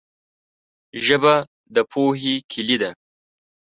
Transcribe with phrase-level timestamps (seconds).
[1.05, 1.33] ژبه
[1.73, 2.91] د پوهې کلي ده